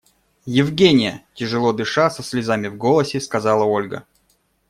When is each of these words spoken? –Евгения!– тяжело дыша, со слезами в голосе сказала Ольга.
–Евгения!– 0.61 1.23
тяжело 1.35 1.73
дыша, 1.73 2.09
со 2.09 2.23
слезами 2.23 2.67
в 2.69 2.75
голосе 2.75 3.19
сказала 3.21 3.65
Ольга. 3.65 4.07